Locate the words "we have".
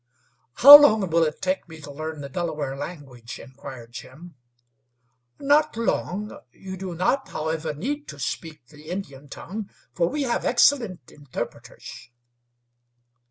10.09-10.43